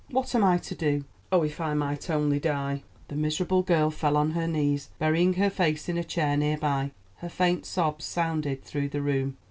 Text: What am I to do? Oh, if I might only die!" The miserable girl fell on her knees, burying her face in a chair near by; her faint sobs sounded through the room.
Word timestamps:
What 0.09 0.33
am 0.33 0.43
I 0.43 0.57
to 0.57 0.73
do? 0.73 1.05
Oh, 1.31 1.43
if 1.43 1.61
I 1.61 1.75
might 1.75 2.09
only 2.09 2.39
die!" 2.39 2.81
The 3.07 3.15
miserable 3.15 3.61
girl 3.61 3.91
fell 3.91 4.17
on 4.17 4.31
her 4.31 4.47
knees, 4.47 4.89
burying 4.97 5.33
her 5.33 5.51
face 5.51 5.87
in 5.87 5.95
a 5.99 6.03
chair 6.03 6.35
near 6.35 6.57
by; 6.57 6.89
her 7.17 7.29
faint 7.29 7.67
sobs 7.67 8.03
sounded 8.03 8.63
through 8.63 8.89
the 8.89 9.03
room. 9.03 9.37